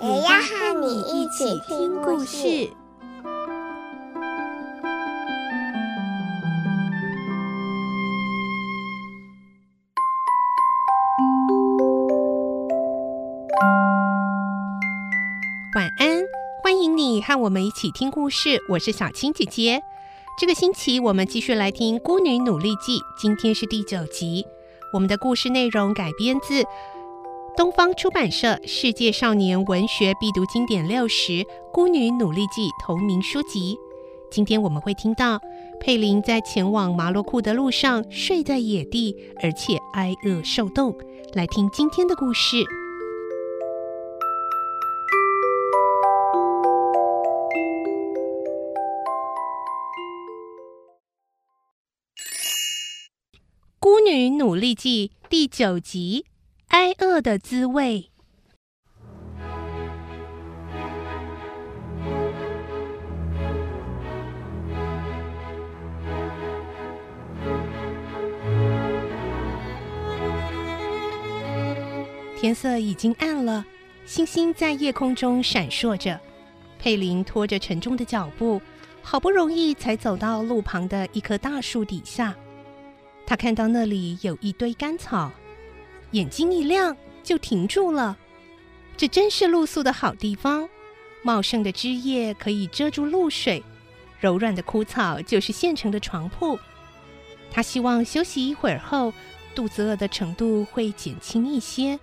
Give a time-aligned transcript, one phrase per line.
[0.00, 2.70] 也要和你一起听故事。
[15.74, 16.22] 晚安，
[16.62, 18.62] 欢迎你和我们一起听故事。
[18.68, 19.82] 我是小青姐姐。
[20.38, 24.46] 这个星期我们继续来听《孤女努力记》，今天是第九集。
[24.92, 26.64] 我们的故事内容改编自
[27.58, 31.32] 东方出版社《世界少年文学必读经典六十·
[31.72, 33.76] 孤女努力记》同名书籍。
[34.30, 35.40] 今天我们会听到
[35.80, 40.96] 佩林在前往马洛库的路上睡在野地，而且挨饿受冻。
[41.32, 42.58] 来听今天的故事。
[53.80, 56.24] 《孤女努力记》第九集：
[56.68, 58.10] 挨饿的滋味。
[72.40, 73.64] 天色已经暗了，
[74.04, 76.18] 星星在夜空中闪烁着。
[76.78, 78.62] 佩林拖着沉重的脚步，
[79.02, 82.36] 好不容易才走到路旁的一棵大树底下。
[83.26, 85.32] 他看到那里有一堆干草，
[86.12, 88.16] 眼睛一亮就停住了。
[88.96, 90.68] 这真是露宿的好地方，
[91.22, 93.62] 茂盛的枝叶可以遮住露水，
[94.18, 96.58] 柔软的枯草就是现成的床铺。
[97.50, 99.12] 他希望休息一会儿后，
[99.54, 101.98] 肚子饿的程度会减轻一些。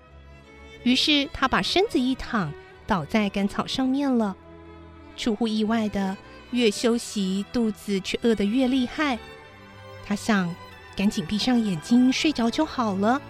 [0.83, 2.51] 于是他把身子一躺，
[2.87, 4.35] 倒在干草上面了。
[5.17, 6.15] 出乎意外的，
[6.51, 9.17] 越休息，肚子却饿得越厉害。
[10.05, 10.53] 他想。
[10.97, 13.21] 赶紧闭上眼睛睡着就好了。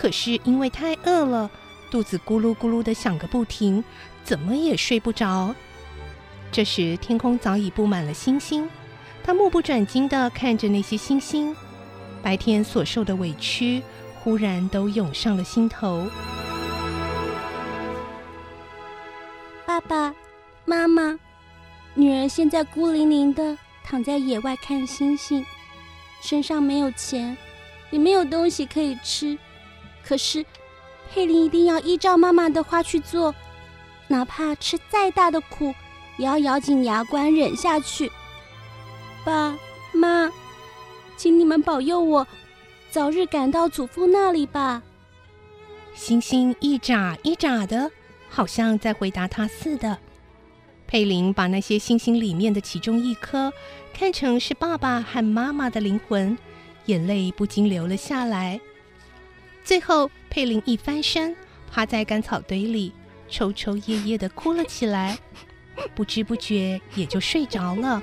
[0.00, 1.50] 可是因为太饿了，
[1.90, 3.84] 肚子咕噜咕噜的响个不停，
[4.24, 5.54] 怎么也睡不着。
[6.50, 8.66] 这时天空早已布满了星星，
[9.22, 11.54] 他目不转睛地看着那些星星，
[12.22, 13.82] 白天所受的委屈
[14.18, 16.06] 忽然都涌上了心头。
[19.66, 20.14] 爸爸
[20.64, 21.18] 妈妈，
[21.92, 25.44] 女儿现在孤零零的躺在野外看星星。
[26.22, 27.36] 身上没有钱，
[27.90, 29.36] 也没有东西可以吃，
[30.04, 30.44] 可是
[31.10, 33.34] 佩林一定要依照妈妈的话去做，
[34.08, 35.74] 哪怕吃再大的苦，
[36.16, 38.10] 也要咬紧牙关忍下去。
[39.24, 39.56] 爸
[39.92, 40.30] 妈，
[41.16, 42.26] 请你们保佑我，
[42.90, 44.82] 早日赶到祖父那里吧。
[45.94, 47.90] 星星一眨一眨的，
[48.28, 49.98] 好像在回答他似的。
[50.86, 53.52] 佩林把那些星星里面的其中一颗
[53.92, 56.36] 看成是爸爸和妈妈的灵魂，
[56.86, 58.60] 眼泪不禁流了下来。
[59.64, 61.36] 最后，佩林一翻身，
[61.70, 62.92] 趴在干草堆里，
[63.28, 65.18] 抽抽噎噎地哭了起来，
[65.94, 68.02] 不知不觉也就睡着了。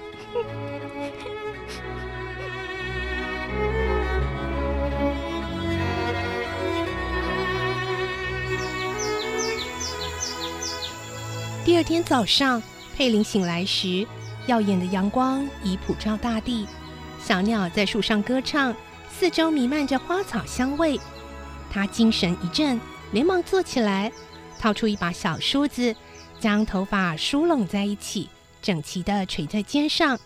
[11.66, 12.62] 第二天早上。
[12.96, 14.07] 佩林醒来时，
[14.47, 16.66] 耀眼的阳光已普照大地，
[17.19, 18.75] 小鸟在树上歌唱，
[19.07, 21.00] 四周弥漫着花草香味。
[21.69, 22.79] 他精神一振，
[23.11, 24.11] 连忙坐起来，
[24.59, 25.95] 掏出一把小梳子，
[26.39, 28.29] 将头发梳拢在一起，
[28.61, 30.19] 整齐地垂在肩上，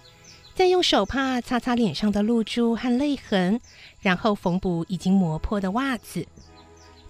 [0.54, 3.60] 再用手帕擦擦脸上的露珠和泪痕，
[4.00, 6.26] 然后缝补已经磨破的袜子。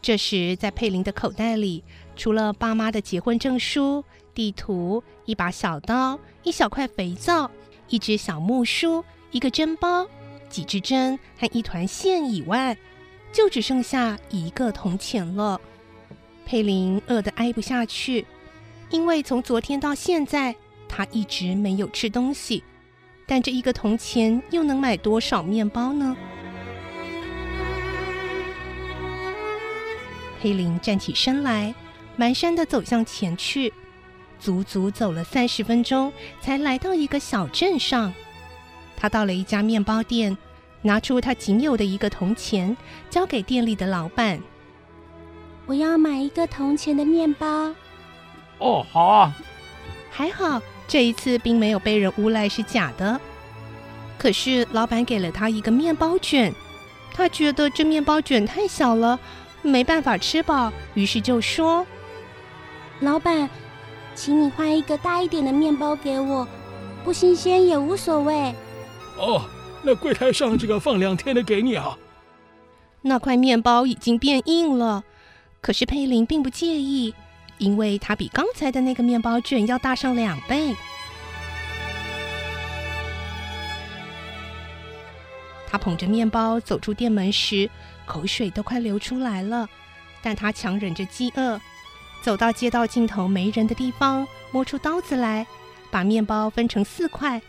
[0.01, 1.83] 这时，在佩林的口袋里，
[2.15, 7.51] 除了爸妈的结婚证书，地图、一把小刀、一小块肥皂、
[7.87, 10.07] 一只小木梳、一个针包、
[10.49, 12.75] 几支针和一团线以外，
[13.31, 15.59] 就只剩下一个铜钱了。
[16.45, 18.25] 佩林饿得挨不下去，
[18.89, 20.55] 因为从昨天到现在，
[20.89, 22.63] 他一直没有吃东西。
[23.25, 26.17] 但这一个铜钱又能买多少面包呢？
[30.41, 31.73] 佩林站起身来，
[32.17, 33.71] 蹒跚地走向前去。
[34.39, 36.11] 足足走了三十分钟，
[36.41, 38.11] 才来到一个小镇上。
[38.97, 40.35] 他到了一家面包店，
[40.81, 42.75] 拿出他仅有的一个铜钱，
[43.09, 44.41] 交给店里的老板
[45.67, 47.73] ：“我要买一个铜钱的面包。”
[48.59, 49.33] 哦，好啊。
[50.09, 53.19] 还好这一次并没有被人诬赖是假的。
[54.17, 56.53] 可是老板给了他一个面包卷，
[57.13, 59.19] 他觉得这面包卷太小了，
[59.61, 61.85] 没办法吃饱，于是就说
[62.99, 63.49] ：“老板，
[64.13, 66.47] 请你换一个大一点的面包给我，
[67.03, 68.53] 不新鲜也无所谓。”
[69.17, 69.41] 哦，
[69.83, 71.97] 那柜台上这个放两天的给你啊。
[73.01, 75.03] 那块面包已经变硬了，
[75.59, 77.13] 可是佩林并不介意，
[77.57, 80.75] 因为它比刚才的那个面包卷要大上两倍。
[85.67, 87.69] 他捧着面包走出店门时，
[88.05, 89.67] 口水都快流出来了。
[90.21, 91.59] 但他强忍着饥饿，
[92.21, 95.47] 走到街道尽头没人的地方，摸出刀子来，
[95.89, 97.41] 把面包分成四块，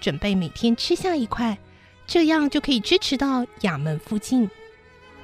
[0.00, 1.58] 准备每天吃下一块，
[2.10, 4.50] 这样就可以支持到衙门附近。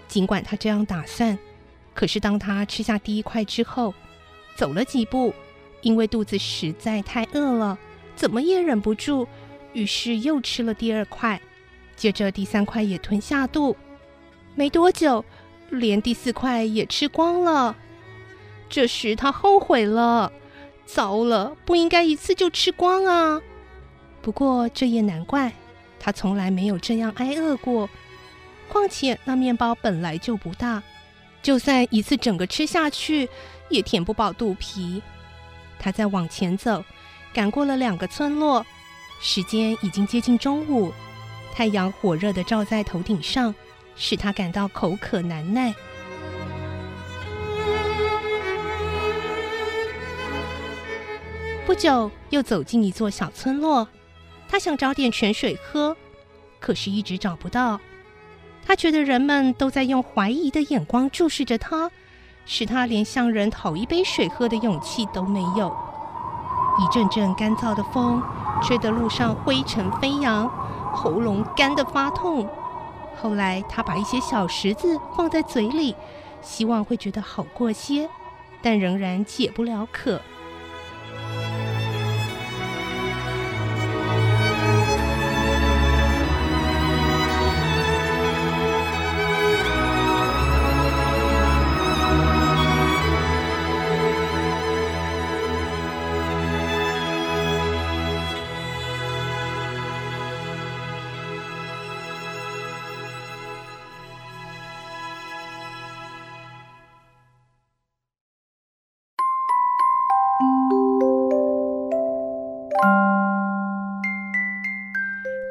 [0.06, 1.36] 尽管他这样打算，
[1.94, 3.92] 可是当他吃下第一块之后，
[4.54, 5.34] 走了几步，
[5.82, 7.76] 因为肚子实在太饿了，
[8.14, 9.26] 怎么也忍不住，
[9.72, 11.40] 于是又吃了第二块。
[11.96, 13.76] 接着第三块也吞下肚，
[14.54, 15.24] 没多久，
[15.70, 17.74] 连第四块也吃光了。
[18.68, 20.32] 这时他后悔了，
[20.84, 23.42] 糟了，不应该一次就吃光啊！
[24.22, 25.52] 不过这也难怪，
[26.06, 27.90] 他从来没有这样挨饿过。
[28.68, 30.80] 况且那面包本来就不大，
[31.42, 33.28] 就算一次整个吃下去，
[33.68, 35.02] 也填不饱肚皮。
[35.80, 36.84] 他再往前走，
[37.34, 38.64] 赶过了两个村落，
[39.20, 40.92] 时间已经接近中午。
[41.52, 43.52] 太阳火热地照在头顶上，
[43.96, 45.74] 使他感到口渴难耐。
[51.66, 53.88] 不久，又走进一座小村落，
[54.48, 55.96] 他想找点泉水喝，
[56.60, 57.80] 可是一直找不到。
[58.64, 61.90] 他觉得人们都在用怀疑的眼光注视着他，
[62.44, 65.76] 使他连向人讨一杯水喝的勇气都没有。
[66.78, 68.22] 一阵阵干燥的风
[68.62, 70.50] 吹得路上灰尘飞扬。
[70.92, 72.48] 喉咙干得发痛，
[73.20, 75.94] 后来他把一些小石子放在嘴里，
[76.40, 78.08] 希望会觉得好过些，
[78.62, 80.18] 但仍然解不了渴。